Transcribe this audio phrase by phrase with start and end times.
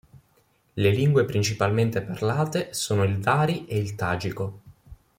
[0.77, 4.61] Le lingue principalmente parlate sono il dari e il tagico.